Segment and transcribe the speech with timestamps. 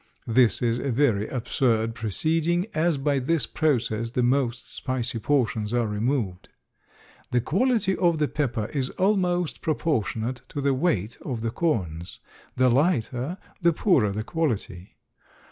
[0.25, 5.85] This is a very absurd proceeding, as by this process the most spicy portions are
[5.85, 6.49] removed.
[7.29, 12.19] The quality of the pepper is almost proportionate to the weight of the corns;
[12.55, 14.97] the lighter the poorer the quality.